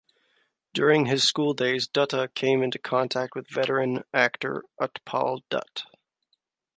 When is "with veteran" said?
3.35-4.01